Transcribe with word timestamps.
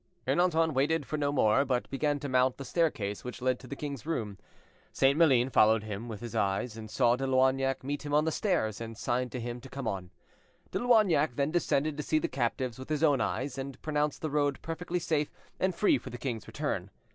Ernanton 0.27 0.73
waited 0.73 1.05
for 1.05 1.15
no 1.17 1.31
more, 1.31 1.63
but 1.63 1.87
began 1.91 2.19
to 2.21 2.27
mount 2.27 2.57
the 2.57 2.65
staircase 2.65 3.23
which 3.23 3.39
led 3.39 3.59
to 3.59 3.67
the 3.67 3.75
king's 3.75 4.03
room. 4.03 4.39
St. 4.91 5.15
Maline 5.15 5.51
followed 5.51 5.83
him 5.83 6.07
with 6.07 6.21
his 6.21 6.33
eyes, 6.33 6.75
and 6.75 6.89
saw 6.89 7.15
De 7.15 7.27
Loignac 7.27 7.83
meet 7.83 8.03
him 8.03 8.11
on 8.11 8.25
the 8.25 8.31
stairs, 8.31 8.81
and 8.81 8.97
sign 8.97 9.29
to 9.29 9.39
him 9.39 9.61
to 9.61 9.69
come 9.69 9.87
on. 9.87 10.09
De 10.71 10.79
Loignac 10.79 11.35
then 11.35 11.51
descended 11.51 11.97
to 11.97 12.01
see 12.03 12.17
the 12.17 12.27
captives 12.27 12.79
with 12.79 12.89
his 12.89 13.03
own 13.03 13.21
eyes, 13.21 13.59
and 13.59 13.79
pronounced 13.83 14.23
the 14.23 14.31
road 14.31 14.57
perfectly 14.63 14.97
safe 14.97 15.29
and 15.59 15.75
free 15.75 15.99
for 15.99 16.09
the 16.09 16.17
king's 16.17 16.47
return. 16.47 16.89